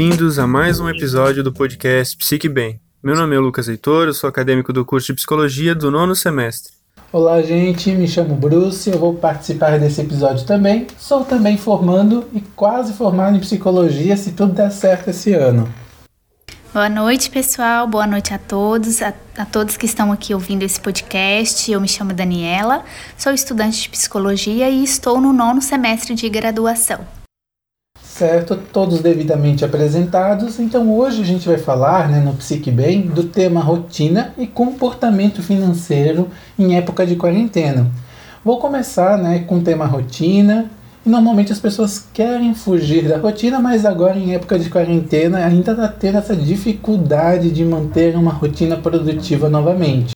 [0.00, 2.80] bem-vindos a mais um episódio do podcast Psique Bem.
[3.02, 6.72] Meu nome é Lucas Heitor, eu sou acadêmico do curso de Psicologia do nono semestre.
[7.12, 10.86] Olá, gente, me chamo Bruce, eu vou participar desse episódio também.
[10.96, 15.70] Sou também formando e quase formado em Psicologia, se tudo der certo esse ano.
[16.72, 17.86] Boa noite, pessoal.
[17.86, 21.70] Boa noite a todos, a, a, todos que estão aqui ouvindo esse podcast.
[21.70, 22.84] Eu me chamo Daniela,
[23.18, 27.19] sou estudante de psicologia e estou no nono semestre de graduação.
[28.20, 30.60] Certo, todos devidamente apresentados.
[30.60, 35.42] Então hoje a gente vai falar, né, no Psique Bem, do tema rotina e comportamento
[35.42, 36.28] financeiro
[36.58, 37.90] em época de quarentena.
[38.44, 40.70] Vou começar, né, com o tema rotina
[41.06, 45.72] e normalmente as pessoas querem fugir da rotina, mas agora em época de quarentena ainda
[45.72, 50.12] está tendo essa dificuldade de manter uma rotina produtiva novamente.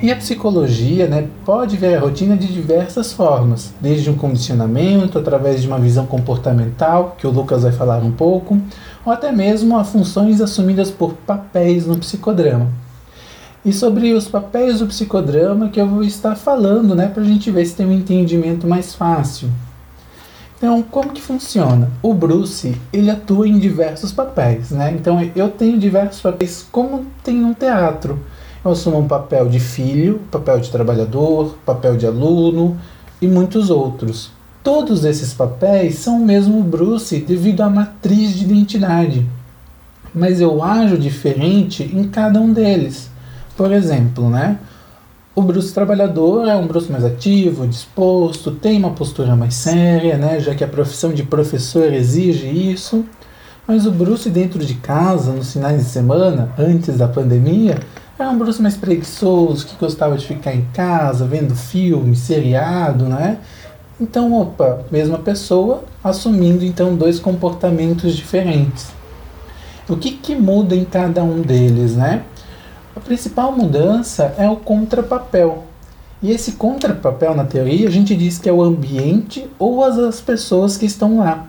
[0.00, 5.60] E a psicologia né, pode ver a rotina de diversas formas, desde um condicionamento, através
[5.60, 8.60] de uma visão comportamental, que o Lucas vai falar um pouco,
[9.04, 12.68] ou até mesmo a funções assumidas por papéis no psicodrama.
[13.64, 17.50] E sobre os papéis do psicodrama que eu vou estar falando, né, para a gente
[17.50, 19.50] ver se tem um entendimento mais fácil.
[20.56, 21.90] Então, como que funciona?
[22.00, 24.92] O Bruce, ele atua em diversos papéis, né?
[24.92, 28.18] Então, eu tenho diversos papéis como tem no teatro.
[28.68, 32.76] Eu assumo um papel de filho, papel de trabalhador, papel de aluno
[33.18, 34.30] e muitos outros.
[34.62, 39.26] Todos esses papéis são o mesmo Bruce devido à matriz de identidade.
[40.14, 43.10] Mas eu ajo diferente em cada um deles.
[43.56, 44.58] Por exemplo, né?
[45.34, 50.40] O Bruce trabalhador é um Bruce mais ativo, disposto, tem uma postura mais séria, né,
[50.40, 53.02] já que a profissão de professor exige isso.
[53.66, 57.78] Mas o Bruce dentro de casa, nos finais de semana, antes da pandemia,
[58.18, 63.38] era um Bruce mais preguiçoso, que gostava de ficar em casa, vendo filme, seriado, né?
[64.00, 68.88] Então, opa, mesma pessoa assumindo então dois comportamentos diferentes.
[69.88, 72.22] O que, que muda em cada um deles, né?
[72.94, 75.64] A principal mudança é o contrapapel.
[76.22, 80.20] E esse contrapapel, na teoria, a gente diz que é o ambiente ou as, as
[80.20, 81.47] pessoas que estão lá.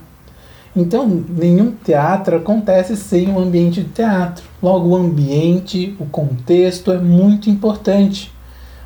[0.80, 4.46] Então, nenhum teatro acontece sem um ambiente de teatro.
[4.64, 8.32] Logo, o ambiente, o contexto é muito importante.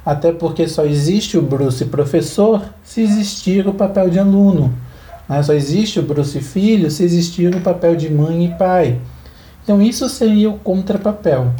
[0.05, 4.73] Até porque só existe o Bruce professor se existir o papel de aluno.
[5.29, 5.41] Né?
[5.43, 8.99] Só existe o Bruce filho se existir o papel de mãe e pai.
[9.63, 11.53] Então, isso seria o contrapapel.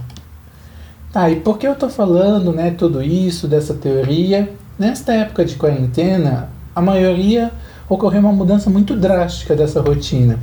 [1.11, 4.51] Tá, e por que eu estou falando né, tudo isso, dessa teoria?
[4.79, 7.51] Nesta época de quarentena, a maioria
[7.89, 10.39] ocorreu uma mudança muito drástica dessa rotina.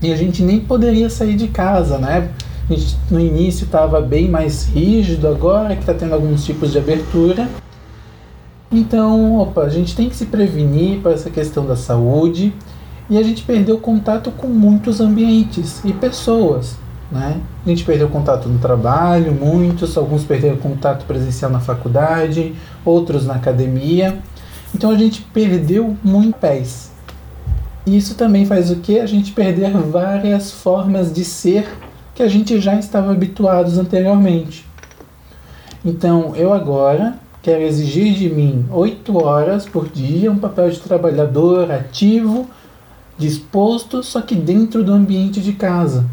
[0.00, 2.30] E a gente nem poderia sair de casa, né?
[2.70, 7.48] Gente, no início estava bem mais rígido, agora que está tendo alguns tipos de abertura.
[8.70, 12.52] Então, opa, a gente tem que se prevenir para essa questão da saúde
[13.08, 16.76] e a gente perdeu contato com muitos ambientes e pessoas.
[17.10, 17.40] Né?
[17.64, 22.54] A gente perdeu contato no trabalho, muitos, alguns perderam contato presencial na faculdade,
[22.84, 24.18] outros na academia.
[24.74, 26.90] Então a gente perdeu muito pés.
[27.86, 29.00] Isso também faz o que?
[29.00, 31.66] A gente perder várias formas de ser
[32.14, 34.66] que a gente já estava habituados anteriormente.
[35.84, 41.70] Então eu agora quero exigir de mim oito horas por dia, um papel de trabalhador
[41.70, 42.48] ativo,
[43.16, 46.04] disposto, só que dentro do ambiente de casa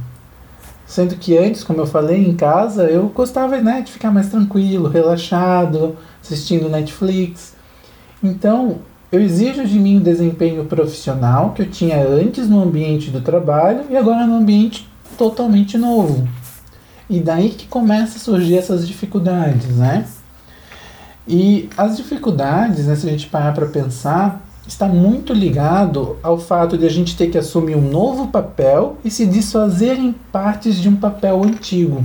[0.85, 4.87] Sendo que antes, como eu falei, em casa, eu gostava né, de ficar mais tranquilo,
[4.87, 7.55] relaxado, assistindo Netflix.
[8.24, 8.80] Então,
[9.12, 13.86] eu exijo de mim o desempenho profissional que eu tinha antes no ambiente do trabalho
[13.90, 14.88] e agora no ambiente
[15.18, 16.28] totalmente novo.
[17.09, 20.06] E daí que começa a surgir essas dificuldades, né?
[21.28, 26.78] E as dificuldades, né, se a gente parar para pensar, está muito ligado ao fato
[26.78, 30.90] de a gente ter que assumir um novo papel e se desfazer em partes de
[30.90, 32.03] um papel antigo.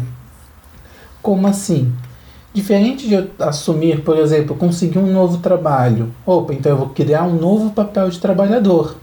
[1.22, 1.92] Como assim?
[2.52, 6.12] Diferente de eu assumir, por exemplo, conseguir um novo trabalho.
[6.26, 8.97] Opa, então eu vou criar um novo papel de trabalhador.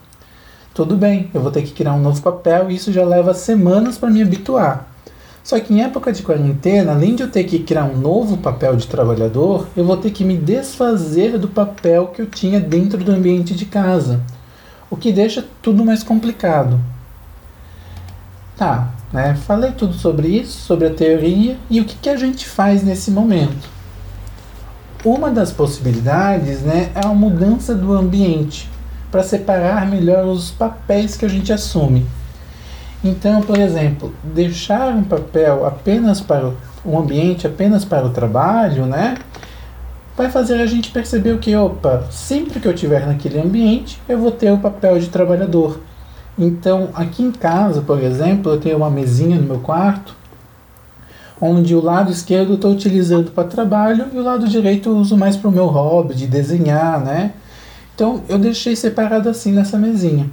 [0.74, 3.98] Tudo bem, eu vou ter que criar um novo papel e isso já leva semanas
[3.98, 4.88] para me habituar.
[5.48, 8.76] Só que em época de quarentena, além de eu ter que criar um novo papel
[8.76, 13.14] de trabalhador, eu vou ter que me desfazer do papel que eu tinha dentro do
[13.14, 14.22] ambiente de casa,
[14.90, 16.82] o que deixa tudo mais complicado.
[18.58, 19.36] Tá, né?
[19.46, 23.12] Falei tudo sobre isso, sobre a teoria e o que, que a gente faz nesse
[23.12, 23.70] momento.
[25.06, 28.70] Uma das possibilidades né, é a mudança do ambiente
[29.12, 32.06] para separar melhor os papéis que a gente assume.
[33.04, 36.52] Então, por exemplo, deixar um papel apenas para
[36.84, 39.18] o ambiente, apenas para o trabalho, né?
[40.16, 44.18] Vai fazer a gente perceber o que, opa, sempre que eu estiver naquele ambiente, eu
[44.18, 45.80] vou ter o papel de trabalhador.
[46.38, 50.16] Então, aqui em casa, por exemplo, eu tenho uma mesinha no meu quarto,
[51.42, 55.18] onde o lado esquerdo eu estou utilizando para trabalho e o lado direito eu uso
[55.18, 57.34] mais para o meu hobby de desenhar, né?
[57.96, 60.30] Então, eu deixei separado assim nessa mesinha.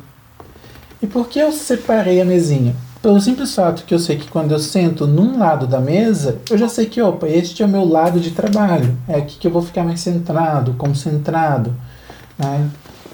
[1.00, 2.74] E por que eu separei a mesinha?
[3.00, 6.56] Pelo simples fato que eu sei que quando eu sento num lado da mesa, eu
[6.56, 8.96] já sei que, opa, este é o meu lado de trabalho.
[9.06, 11.74] É aqui que eu vou ficar mais centrado, concentrado.
[12.38, 12.70] Né?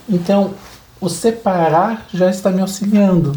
[0.09, 0.53] Então,
[1.01, 3.33] o separar já está me auxiliando.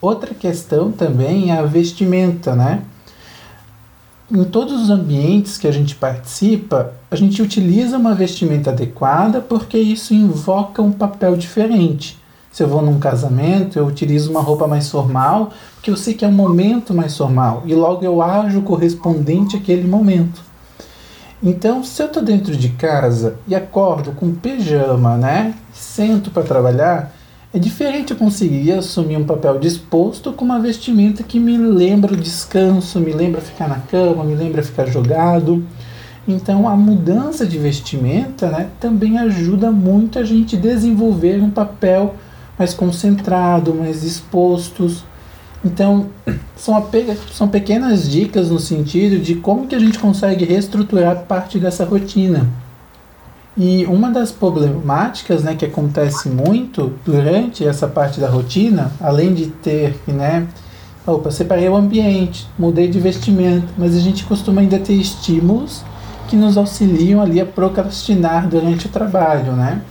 [0.00, 2.82] Outra questão também é a vestimenta, né?
[4.30, 9.78] Em todos os ambientes que a gente participa, a gente utiliza uma vestimenta adequada porque
[9.78, 12.18] isso invoca um papel diferente.
[12.50, 16.24] Se eu vou num casamento, eu utilizo uma roupa mais formal, porque eu sei que
[16.24, 20.49] é um momento mais formal e logo eu ajo correspondente àquele momento.
[21.42, 27.14] Então, se eu estou dentro de casa e acordo com pijama, né, sento para trabalhar,
[27.52, 32.16] é diferente eu conseguir assumir um papel disposto com uma vestimenta que me lembra o
[32.16, 35.64] descanso, me lembra ficar na cama, me lembra ficar jogado.
[36.28, 42.16] Então, a mudança de vestimenta né, também ajuda muito a gente desenvolver um papel
[42.58, 45.02] mais concentrado, mais dispostos.
[45.64, 46.06] Então,
[46.56, 46.86] são,
[47.32, 52.48] são pequenas dicas no sentido de como que a gente consegue reestruturar parte dessa rotina.
[53.56, 59.46] E uma das problemáticas né, que acontece muito durante essa parte da rotina, além de
[59.46, 60.46] ter, né,
[61.06, 65.82] opa, separei o ambiente, mudei de vestimento, mas a gente costuma ainda ter estímulos
[66.28, 69.82] que nos auxiliam ali a procrastinar durante o trabalho, né?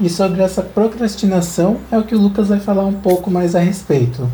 [0.00, 3.60] E sobre essa procrastinação é o que o Lucas vai falar um pouco mais a
[3.60, 4.28] respeito.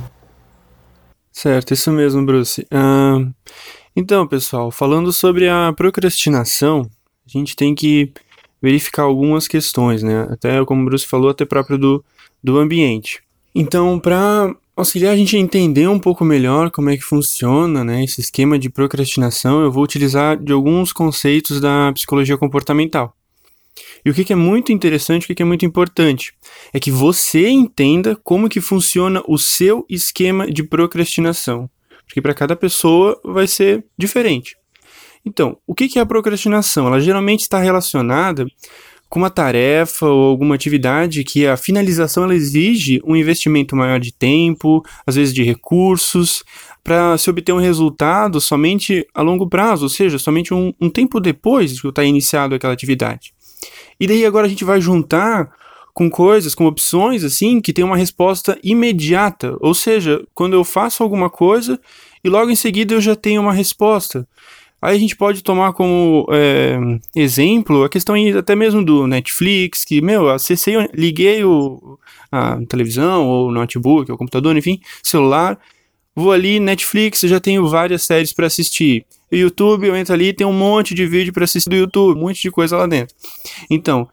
[1.40, 2.66] Certo, isso mesmo, Bruce.
[2.70, 3.32] Uh,
[3.96, 6.82] então, pessoal, falando sobre a procrastinação,
[7.26, 8.12] a gente tem que
[8.60, 10.28] verificar algumas questões, né?
[10.30, 12.04] Até como o Bruce falou, até próprio do,
[12.44, 13.22] do ambiente.
[13.54, 18.04] Então, para auxiliar a gente a entender um pouco melhor como é que funciona né,
[18.04, 23.16] esse esquema de procrastinação, eu vou utilizar de alguns conceitos da psicologia comportamental.
[24.04, 26.32] E o que, que é muito interessante, o que, que é muito importante,
[26.72, 31.68] é que você entenda como que funciona o seu esquema de procrastinação.
[32.06, 34.56] Porque para cada pessoa vai ser diferente.
[35.24, 36.86] Então, o que, que é a procrastinação?
[36.86, 38.46] Ela geralmente está relacionada
[39.10, 44.12] com uma tarefa ou alguma atividade que a finalização ela exige um investimento maior de
[44.12, 46.44] tempo, às vezes de recursos,
[46.82, 51.20] para se obter um resultado somente a longo prazo, ou seja, somente um, um tempo
[51.20, 53.34] depois de estar iniciado aquela atividade.
[53.98, 55.52] E daí agora a gente vai juntar
[55.92, 59.56] com coisas, com opções assim, que tem uma resposta imediata.
[59.60, 61.78] Ou seja, quando eu faço alguma coisa
[62.22, 64.26] e logo em seguida eu já tenho uma resposta.
[64.82, 66.78] Aí a gente pode tomar como é,
[67.14, 71.98] exemplo a questão até mesmo do Netflix, que, meu, acessei, liguei o,
[72.32, 75.58] a televisão, ou notebook, ou computador, enfim, celular,
[76.14, 79.04] vou ali, Netflix, já tenho várias séries para assistir.
[79.30, 82.42] YouTube, eu entro ali, tem um monte de vídeo para assistir do YouTube, um monte
[82.42, 83.14] de coisa lá dentro.
[83.70, 84.08] Então,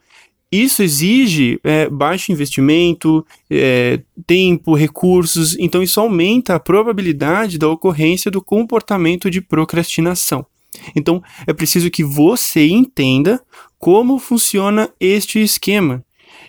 [0.50, 8.30] isso exige é, baixo investimento, é, tempo, recursos, então isso aumenta a probabilidade da ocorrência
[8.30, 10.46] do comportamento de procrastinação.
[10.94, 13.42] Então, é preciso que você entenda
[13.78, 16.04] como funciona este esquema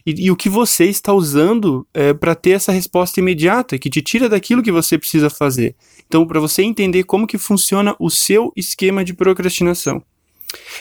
[0.09, 4.01] e, e o que você está usando é, para ter essa resposta imediata, que te
[4.01, 5.75] tira daquilo que você precisa fazer.
[6.07, 10.01] Então, para você entender como que funciona o seu esquema de procrastinação.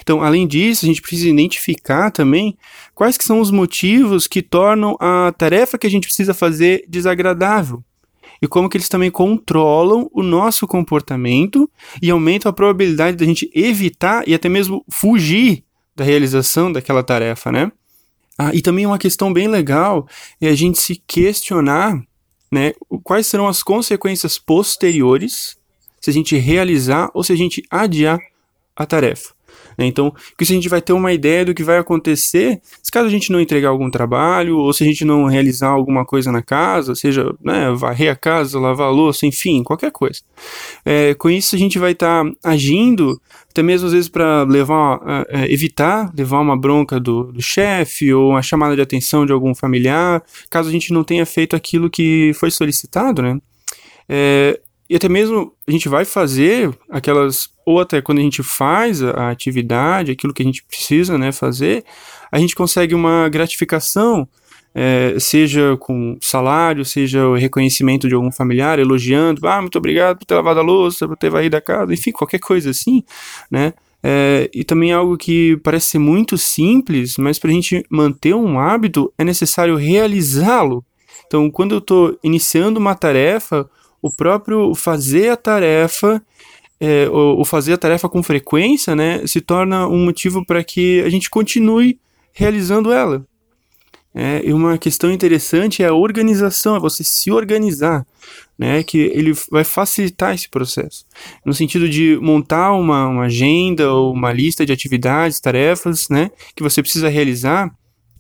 [0.01, 2.57] Então, além disso, a gente precisa identificar também
[2.95, 7.85] quais que são os motivos que tornam a tarefa que a gente precisa fazer desagradável
[8.41, 11.71] e como que eles também controlam o nosso comportamento
[12.01, 17.51] e aumentam a probabilidade da gente evitar e até mesmo fugir da realização daquela tarefa,
[17.51, 17.73] né?
[18.39, 20.07] Ah, e também uma questão bem legal
[20.41, 22.01] é a gente se questionar
[22.51, 25.59] né, quais serão as consequências posteriores
[26.01, 28.21] se a gente realizar ou se a gente adiar
[28.77, 29.38] a tarefa.
[29.79, 29.87] Né?
[29.87, 33.07] Então, com isso a gente vai ter uma ideia do que vai acontecer se caso
[33.07, 36.43] a gente não entregar algum trabalho, ou se a gente não realizar alguma coisa na
[36.43, 40.21] casa, seja né, varrer a casa, lavar a louça, enfim, qualquer coisa.
[40.85, 43.21] É, com isso a gente vai estar tá agindo,
[43.51, 48.31] até mesmo às vezes para levar, é, evitar levar uma bronca do, do chefe ou
[48.31, 52.33] uma chamada de atenção de algum familiar, caso a gente não tenha feito aquilo que
[52.35, 53.39] foi solicitado, né?
[54.09, 54.59] É,
[54.89, 59.29] e até mesmo a gente vai fazer aquelas, ou até quando a gente faz a,
[59.29, 61.85] atividade, aquilo que a gente precisa né, fazer,
[62.33, 64.27] a gente consegue uma gratificação,
[64.75, 70.25] é, seja com salário, seja o reconhecimento de algum familiar, elogiando, ah, muito obrigado por
[70.25, 73.03] ter lavado a louça, por ter varrido a casa, enfim, qualquer coisa assim,
[73.51, 73.75] né?
[74.03, 78.59] É, e também algo que parece ser muito simples, mas para a gente manter um
[78.59, 80.83] hábito é necessário realizá-lo
[81.27, 83.69] Então, quando eu estou iniciando uma tarefa,
[84.01, 86.23] o próprio fazer a tarefa,
[86.81, 91.09] é, o, fazer a tarefa com frequência, né, se torna um motivo para que a
[91.09, 91.99] gente continue
[92.33, 93.25] realizando ela.
[94.15, 98.07] É, e uma questão interessante é a organização, é você se organizar,
[98.59, 101.05] né, que ele vai facilitar esse processo.
[101.45, 106.63] No sentido de montar uma, uma agenda ou uma lista de atividades, tarefas, né, que
[106.63, 107.71] você precisa realizar,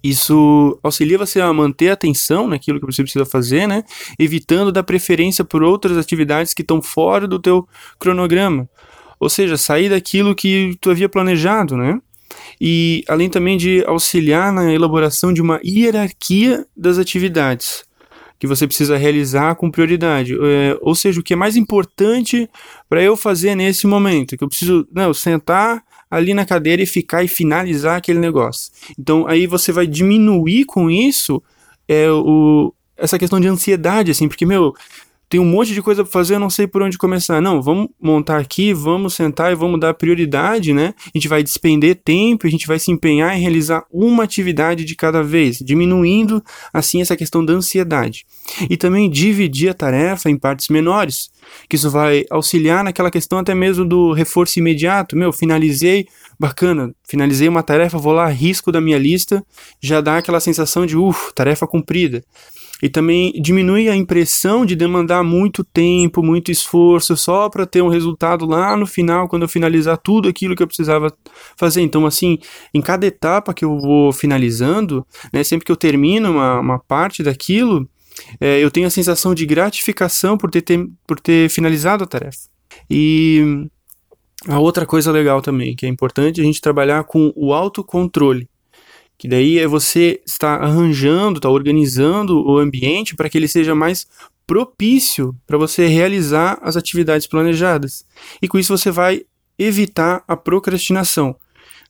[0.02, 3.82] isso auxilia você a manter a atenção naquilo que você precisa fazer, né?
[4.18, 7.66] Evitando dar preferência por outras atividades que estão fora do teu
[7.98, 8.68] cronograma.
[9.18, 12.00] Ou seja, sair daquilo que tu havia planejado, né?
[12.60, 17.87] E além também de auxiliar na elaboração de uma hierarquia das atividades
[18.38, 20.34] que você precisa realizar com prioridade.
[20.34, 22.48] É, ou seja, o que é mais importante
[22.88, 27.22] para eu fazer nesse momento, que eu preciso não, sentar ali na cadeira e ficar
[27.22, 28.72] e finalizar aquele negócio.
[28.98, 31.42] Então aí você vai diminuir com isso
[31.86, 34.74] é, o, essa questão de ansiedade, assim, porque, meu,
[35.28, 37.40] tem um monte de coisa para fazer, eu não sei por onde começar.
[37.40, 40.94] Não, vamos montar aqui, vamos sentar e vamos dar prioridade, né?
[41.06, 44.94] A gente vai despender tempo, a gente vai se empenhar em realizar uma atividade de
[44.94, 46.42] cada vez, diminuindo
[46.72, 48.24] assim essa questão da ansiedade.
[48.70, 51.30] E também dividir a tarefa em partes menores,
[51.68, 55.14] que isso vai auxiliar naquela questão até mesmo do reforço imediato.
[55.14, 56.06] Meu, finalizei,
[56.40, 59.44] bacana, finalizei uma tarefa, vou lá, risco da minha lista,
[59.80, 62.24] já dá aquela sensação de, uff, tarefa cumprida
[62.82, 67.88] e também diminui a impressão de demandar muito tempo, muito esforço só para ter um
[67.88, 71.12] resultado lá no final, quando eu finalizar tudo aquilo que eu precisava
[71.56, 71.82] fazer.
[71.82, 72.38] Então, assim,
[72.72, 77.22] em cada etapa que eu vou finalizando, né, sempre que eu termino uma, uma parte
[77.22, 77.88] daquilo,
[78.40, 82.48] é, eu tenho a sensação de gratificação por ter, ter, por ter finalizado a tarefa.
[82.88, 83.68] E
[84.46, 88.48] a outra coisa legal também, que é importante a gente trabalhar com o autocontrole
[89.18, 94.06] que daí é você estar arranjando, está organizando o ambiente para que ele seja mais
[94.46, 98.06] propício para você realizar as atividades planejadas.
[98.40, 99.22] E com isso você vai
[99.58, 101.36] evitar a procrastinação,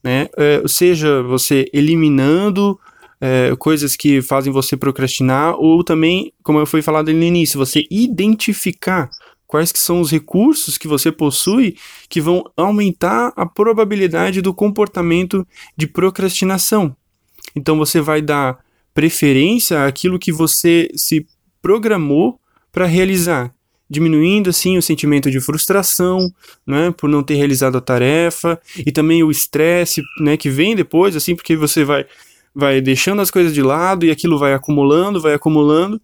[0.02, 0.28] né?
[0.36, 2.80] É, seja você eliminando
[3.20, 9.10] é, coisas que fazem você procrastinar, ou também, como fui falado no início, você identificar
[9.46, 11.76] quais que são os recursos que você possui
[12.08, 16.96] que vão aumentar a probabilidade do comportamento de procrastinação.
[17.58, 18.58] Então você vai dar
[18.94, 21.26] preferência àquilo que você se
[21.60, 22.40] programou
[22.72, 23.52] para realizar,
[23.90, 26.32] diminuindo assim o sentimento de frustração,
[26.66, 31.16] né, por não ter realizado a tarefa e também o estresse, né, que vem depois
[31.16, 32.06] assim, porque você vai
[32.54, 36.00] vai deixando as coisas de lado e aquilo vai acumulando, vai acumulando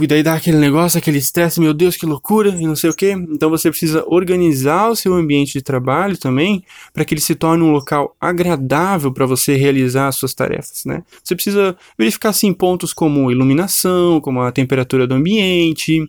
[0.00, 2.94] e daí dá aquele negócio, aquele estresse, meu Deus, que loucura, e não sei o
[2.94, 3.10] que.
[3.10, 7.62] Então você precisa organizar o seu ambiente de trabalho também, para que ele se torne
[7.62, 11.02] um local agradável para você realizar as suas tarefas, né?
[11.22, 16.08] Você precisa verificar, assim, pontos como iluminação, como a temperatura do ambiente,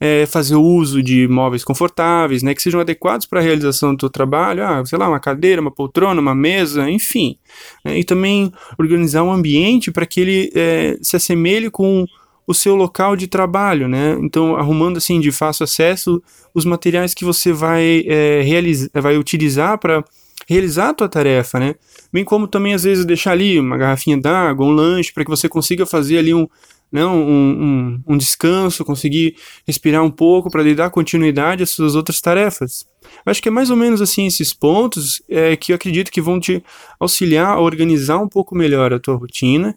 [0.00, 4.10] é, fazer uso de móveis confortáveis, né, que sejam adequados para a realização do seu
[4.10, 7.36] trabalho, ah, sei lá, uma cadeira, uma poltrona, uma mesa, enfim.
[7.84, 7.98] Né?
[8.00, 12.06] E também organizar um ambiente para que ele é, se assemelhe com
[12.46, 14.16] o seu local de trabalho, né?
[14.20, 16.22] Então, arrumando assim de fácil acesso
[16.54, 20.04] os materiais que você vai, é, realizar, vai utilizar para
[20.48, 21.74] realizar a tua tarefa, né?
[22.12, 25.48] Bem como também às vezes deixar ali uma garrafinha d'água, um lanche, para que você
[25.48, 26.46] consiga fazer ali um,
[26.90, 29.34] né, um, um, um descanso, conseguir
[29.66, 32.86] respirar um pouco para dar continuidade às suas outras tarefas.
[33.24, 36.38] Acho que é mais ou menos assim esses pontos é, que eu acredito que vão
[36.38, 36.62] te
[37.00, 39.76] auxiliar a organizar um pouco melhor a tua rotina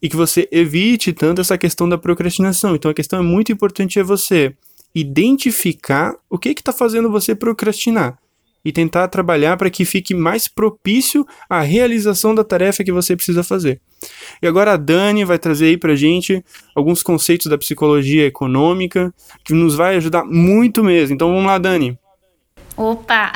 [0.00, 2.74] e que você evite tanto essa questão da procrastinação.
[2.74, 4.54] Então a questão é muito importante é você
[4.94, 8.18] identificar o que está fazendo você procrastinar
[8.64, 13.44] e tentar trabalhar para que fique mais propício à realização da tarefa que você precisa
[13.44, 13.80] fazer.
[14.40, 16.42] E agora a Dani vai trazer aí para gente
[16.74, 19.12] alguns conceitos da psicologia econômica
[19.44, 21.14] que nos vai ajudar muito mesmo.
[21.14, 21.98] Então vamos lá, Dani.
[22.76, 23.32] Opa!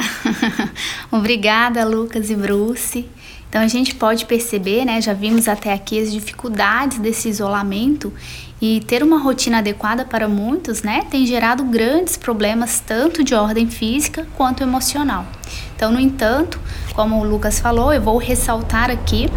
[1.12, 3.06] Obrigada, Lucas e Bruce.
[3.48, 8.12] Então a gente pode perceber, né, já vimos até aqui as dificuldades desse isolamento
[8.60, 13.68] e ter uma rotina adequada para muitos, né, tem gerado grandes problemas tanto de ordem
[13.68, 15.26] física quanto emocional.
[15.74, 16.60] Então, no entanto,
[16.92, 19.30] como o Lucas falou, eu vou ressaltar aqui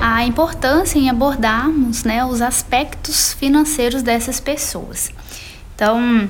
[0.00, 5.12] a importância em abordarmos, né, os aspectos financeiros dessas pessoas.
[5.74, 6.28] Então,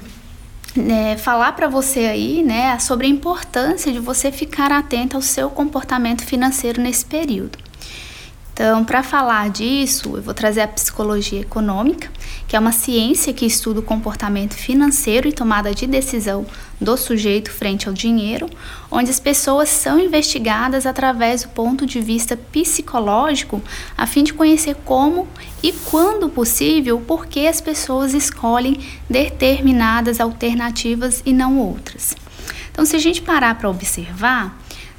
[0.77, 5.51] é, falar para você aí, né, sobre a importância de você ficar atento ao seu
[5.51, 7.59] comportamento financeiro nesse período.
[8.65, 12.09] Então, para falar disso, eu vou trazer a psicologia econômica,
[12.47, 16.47] que é uma ciência que estuda o comportamento financeiro e tomada de decisão
[16.81, 18.49] do sujeito frente ao dinheiro,
[18.89, 23.61] onde as pessoas são investigadas através do ponto de vista psicológico,
[23.99, 25.27] a fim de conhecer como
[25.61, 28.79] e quando possível por que as pessoas escolhem
[29.11, 32.15] determinadas alternativas e não outras.
[32.71, 34.57] Então, se a gente parar para observar,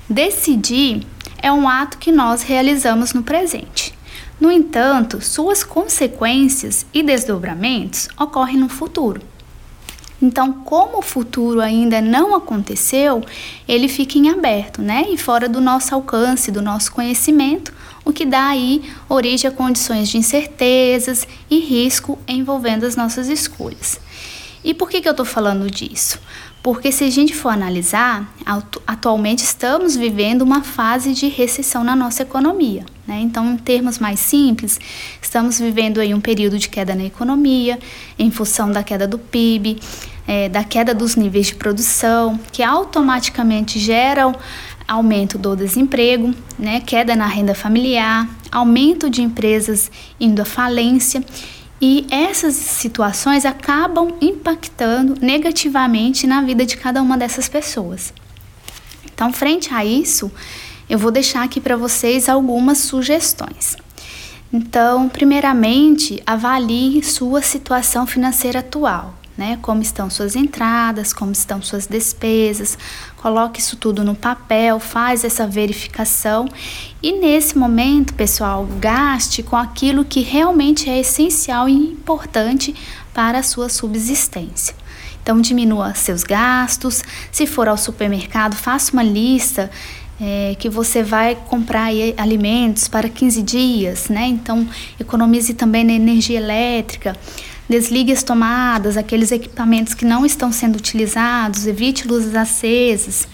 [0.09, 1.07] decidir
[1.43, 3.93] é um ato que nós realizamos no presente.
[4.39, 9.21] No entanto, suas consequências e desdobramentos ocorrem no futuro.
[10.21, 13.21] Então, como o futuro ainda não aconteceu,
[13.67, 15.05] ele fica em aberto, né?
[15.09, 17.73] E fora do nosso alcance, do nosso conhecimento,
[18.05, 23.99] o que dá aí origem a condições de incertezas e risco envolvendo as nossas escolhas.
[24.63, 26.17] E por que, que eu estou falando disso?
[26.63, 28.33] Porque se a gente for analisar,
[28.87, 32.85] atualmente estamos vivendo uma fase de recessão na nossa economia.
[33.05, 33.19] Né?
[33.19, 34.79] Então, em termos mais simples,
[35.21, 37.77] estamos vivendo aí um período de queda na economia,
[38.17, 39.77] em função da queda do PIB,
[40.25, 44.33] é, da queda dos níveis de produção, que automaticamente geram
[44.87, 46.79] aumento do desemprego, né?
[46.79, 51.21] queda na renda familiar, aumento de empresas indo à falência
[51.85, 58.13] e essas situações acabam impactando negativamente na vida de cada uma dessas pessoas.
[59.13, 60.31] Então, frente a isso,
[60.89, 63.75] eu vou deixar aqui para vocês algumas sugestões.
[64.53, 69.57] Então, primeiramente, avalie sua situação financeira atual né?
[69.61, 72.77] Como estão suas entradas, como estão suas despesas.
[73.17, 76.47] Coloque isso tudo no papel, faz essa verificação
[77.01, 82.75] e nesse momento, pessoal, gaste com aquilo que realmente é essencial e importante
[83.13, 84.75] para a sua subsistência.
[85.21, 87.01] Então, diminua seus gastos.
[87.31, 89.71] Se for ao supermercado, faça uma lista
[90.19, 94.27] é, que você vai comprar alimentos para 15 dias, né?
[94.27, 94.67] Então,
[94.99, 97.15] economize também na energia elétrica.
[97.73, 103.27] Desligue as tomadas, aqueles equipamentos que não estão sendo utilizados, evite luzes acesas.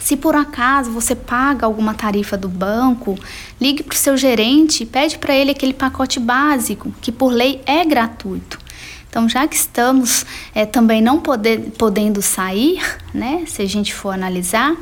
[0.00, 3.18] Se por acaso você paga alguma tarifa do banco,
[3.60, 7.60] ligue para o seu gerente e pede para ele aquele pacote básico, que por lei
[7.66, 8.56] é gratuito.
[9.08, 12.80] Então, já que estamos é, também não poder, podendo sair,
[13.12, 14.76] né, se a gente for analisar,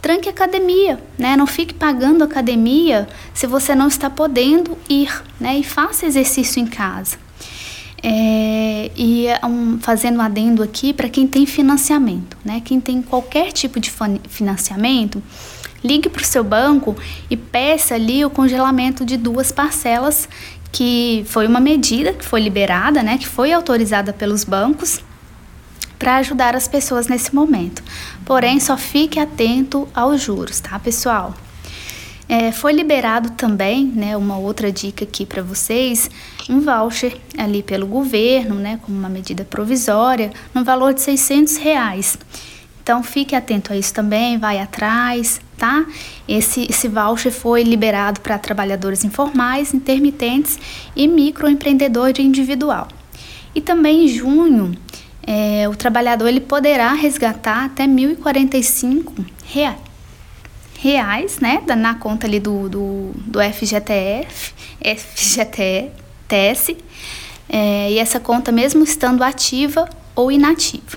[0.00, 1.36] tranque academia, né?
[1.36, 5.58] Não fique pagando academia se você não está podendo ir, né?
[5.58, 7.26] E faça exercício em casa.
[8.02, 12.62] É, e é um, fazendo um adendo aqui para quem tem financiamento, né?
[12.64, 13.92] Quem tem qualquer tipo de
[14.28, 15.22] financiamento,
[15.82, 16.96] ligue para o seu banco
[17.28, 20.28] e peça ali o congelamento de duas parcelas,
[20.70, 23.18] que foi uma medida que foi liberada, né?
[23.18, 25.00] Que foi autorizada pelos bancos
[25.98, 27.82] para ajudar as pessoas nesse momento.
[28.24, 31.34] Porém, só fique atento aos juros, tá, pessoal?
[32.28, 36.10] É, foi liberado também, né, uma outra dica aqui para vocês,
[36.48, 42.18] um voucher ali pelo governo, né, como uma medida provisória, no valor de 600 reais.
[42.82, 45.86] Então fique atento a isso também, vai atrás, tá?
[46.26, 50.58] Esse, esse voucher foi liberado para trabalhadores informais, intermitentes
[50.94, 52.88] e microempreendedor individual.
[53.54, 54.74] E também em junho,
[55.26, 59.87] é, o trabalhador ele poderá resgatar até 1.045 reais
[60.78, 66.76] reais, né, na conta ali do, do, do FGTF, FGTS,
[67.48, 70.96] é, e essa conta mesmo estando ativa ou inativa.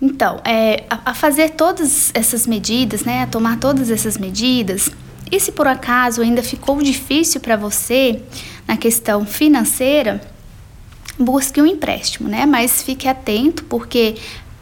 [0.00, 4.90] Então, é, a, a, fazer todas essas medidas, né, a tomar todas essas medidas,
[5.32, 8.20] e se por acaso ainda ficou difícil para você
[8.68, 10.20] na questão financeira,
[11.18, 14.16] busque um empréstimo, né, mas fique atento porque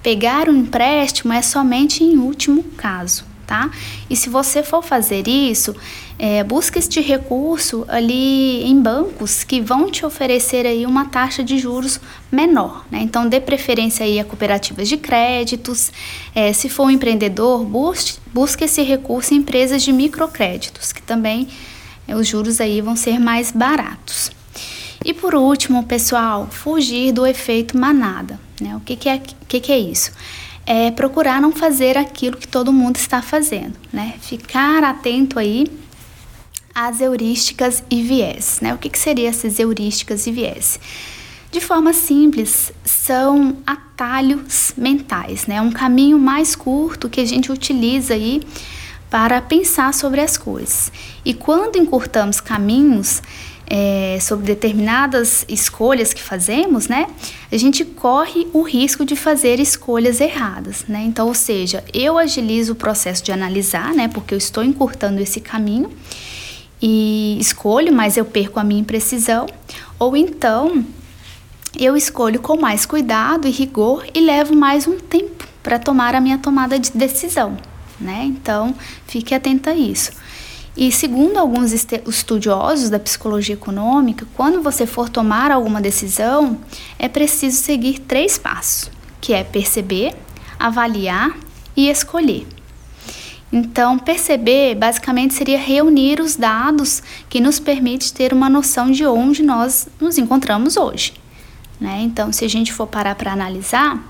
[0.04, 3.70] pegar um empréstimo é somente em último caso tá?
[4.08, 5.76] E se você for fazer isso,
[6.18, 11.58] é, busque este recurso ali em bancos que vão te oferecer aí uma taxa de
[11.58, 13.00] juros menor, né?
[13.02, 15.92] Então, dê preferência aí a cooperativas de créditos.
[16.34, 21.48] É, se for um empreendedor, busque, busque esse recurso em empresas de microcréditos, que também
[22.08, 24.30] é, os juros aí vão ser mais baratos.
[25.04, 28.40] E por último, pessoal, fugir do efeito manada.
[28.58, 28.74] Né?
[28.76, 30.10] O que, que, é, que, que é isso?
[30.66, 34.14] É procurar não fazer aquilo que todo mundo está fazendo, né?
[34.20, 35.66] Ficar atento aí
[36.74, 38.72] às heurísticas e viés, né?
[38.74, 40.78] O que, que seriam essas heurísticas e viés?
[41.50, 45.60] De forma simples, são atalhos mentais, né?
[45.60, 48.40] Um caminho mais curto que a gente utiliza aí
[49.10, 50.90] para pensar sobre as coisas.
[51.22, 53.20] E quando encurtamos caminhos,
[53.66, 57.06] é, sobre determinadas escolhas que fazemos, né,
[57.50, 61.02] a gente corre o risco de fazer escolhas erradas, né?
[61.04, 65.40] Então, ou seja, eu agilizo o processo de analisar, né, porque eu estou encurtando esse
[65.40, 65.90] caminho
[66.80, 69.46] e escolho, mas eu perco a minha imprecisão,
[69.98, 70.84] ou então
[71.78, 76.20] eu escolho com mais cuidado e rigor e levo mais um tempo para tomar a
[76.20, 77.56] minha tomada de decisão,
[78.00, 78.24] né?
[78.24, 78.74] Então,
[79.06, 80.10] fique atenta a isso.
[80.76, 86.58] E segundo alguns estudiosos da psicologia econômica, quando você for tomar alguma decisão,
[86.98, 90.14] é preciso seguir três passos, que é perceber,
[90.58, 91.36] avaliar
[91.76, 92.46] e escolher.
[93.52, 99.42] Então, perceber basicamente seria reunir os dados que nos permite ter uma noção de onde
[99.42, 101.12] nós nos encontramos hoje.
[101.78, 102.00] Né?
[102.02, 104.02] Então, se a gente for parar para analisar,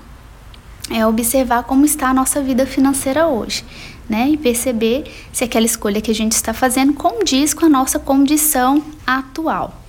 [0.89, 3.65] é observar como está a nossa vida financeira hoje,
[4.09, 4.29] né?
[4.29, 8.83] E perceber se aquela escolha que a gente está fazendo condiz com a nossa condição
[9.05, 9.81] atual.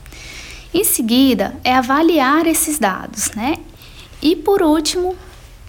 [0.72, 3.56] Em seguida, é avaliar esses dados, né?
[4.20, 5.14] E por último,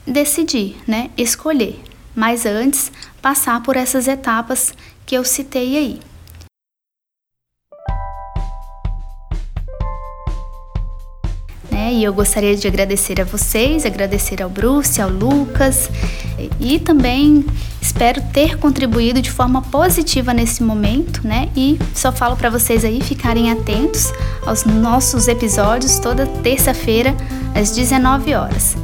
[0.05, 1.09] decidir, né?
[1.17, 1.81] Escolher.
[2.15, 4.73] Mas antes, passar por essas etapas
[5.05, 5.99] que eu citei aí.
[11.95, 15.89] E eu gostaria de agradecer a vocês, agradecer ao Bruce, ao Lucas
[16.59, 17.45] e também
[17.81, 21.47] espero ter contribuído de forma positiva nesse momento, né?
[21.55, 24.11] E só falo para vocês aí ficarem atentos
[24.45, 27.15] aos nossos episódios toda terça-feira
[27.55, 28.75] às 19 horas.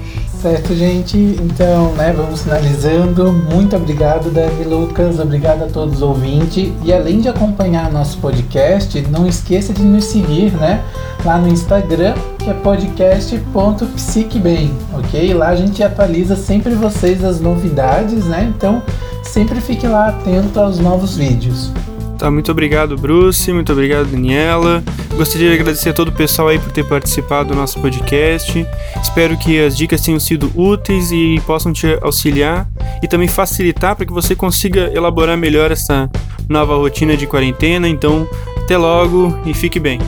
[0.42, 1.18] Certo, gente.
[1.18, 3.32] Então, né, vamos finalizando.
[3.32, 5.20] Muito obrigado, Dani Lucas.
[5.20, 6.74] Obrigado a todos os ouvintes.
[6.84, 10.84] E além de acompanhar nosso podcast, não esqueça de nos seguir, né?
[11.24, 15.34] Lá no Instagram, que é podcast.psicbem, ok?
[15.36, 18.52] Lá a gente atualiza sempre vocês as novidades, né?
[18.56, 18.82] Então,
[19.22, 21.72] sempre fique lá atento aos novos vídeos.
[22.18, 23.52] Tá, muito obrigado, Bruce.
[23.52, 24.84] Muito obrigado, Daniela.
[25.16, 28.66] Gostaria de agradecer a todo o pessoal aí por ter participado do nosso podcast.
[29.02, 32.68] Espero que as dicas tenham sido úteis e possam te auxiliar
[33.02, 36.10] e também facilitar para que você consiga elaborar melhor essa
[36.48, 37.88] nova rotina de quarentena.
[37.88, 40.00] Então, até logo e fique bem.